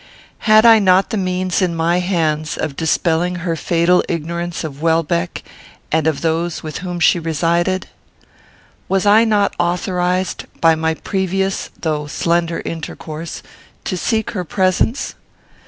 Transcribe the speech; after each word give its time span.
Had 0.49 0.65
I 0.65 0.79
not 0.79 1.11
the 1.11 1.15
means 1.15 1.61
in 1.61 1.75
my 1.75 1.99
hands 1.99 2.57
of 2.57 2.75
dispelling 2.75 3.35
her 3.45 3.55
fatal 3.55 4.03
ignorance 4.09 4.63
of 4.63 4.81
Welbeck 4.81 5.43
and 5.91 6.07
of 6.07 6.21
those 6.21 6.63
with 6.63 6.79
whom 6.79 6.99
she 6.99 7.19
resided? 7.19 7.85
Was 8.89 9.05
I 9.05 9.25
not 9.25 9.55
authorized, 9.59 10.45
by 10.59 10.73
my 10.73 10.95
previous 10.95 11.69
though 11.79 12.07
slender 12.07 12.63
intercourse, 12.65 13.43
to 13.83 13.95
seek 13.95 14.31
her 14.31 14.43
presence? 14.43 15.13